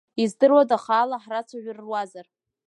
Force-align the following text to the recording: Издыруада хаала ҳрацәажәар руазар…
Издыруада 0.23 0.77
хаала 0.83 1.17
ҳрацәажәар 1.23 1.77
руазар… 1.83 2.25